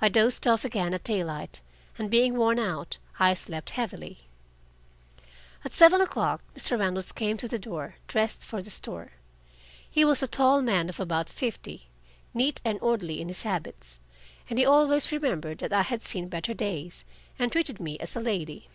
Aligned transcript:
I 0.00 0.08
dozed 0.08 0.48
off 0.48 0.64
again 0.64 0.92
at 0.94 1.04
daylight, 1.04 1.60
and 1.96 2.10
being 2.10 2.36
worn 2.36 2.58
out, 2.58 2.98
I 3.20 3.34
slept 3.34 3.70
heavily. 3.70 4.18
At 5.64 5.70
seven 5.72 6.00
o'clock 6.00 6.42
Mr. 6.56 6.76
Reynolds 6.76 7.12
came 7.12 7.36
to 7.36 7.46
the 7.46 7.56
door, 7.60 7.94
dressed 8.08 8.44
for 8.44 8.60
the 8.60 8.68
store. 8.70 9.12
He 9.88 10.04
was 10.04 10.24
a 10.24 10.26
tall 10.26 10.60
man 10.60 10.88
of 10.88 10.98
about 10.98 11.28
fifty, 11.28 11.86
neat 12.36 12.60
and 12.64 12.80
orderly 12.82 13.20
in 13.20 13.28
his 13.28 13.44
habits, 13.44 14.00
and 14.50 14.58
he 14.58 14.66
always 14.66 15.12
remembered 15.12 15.58
that 15.58 15.72
I 15.72 15.82
had 15.82 16.02
seen 16.02 16.26
better 16.26 16.52
days, 16.52 17.04
and 17.38 17.52
treated 17.52 17.78
me 17.78 17.96
as 18.00 18.16
a 18.16 18.20
lady. 18.20 18.66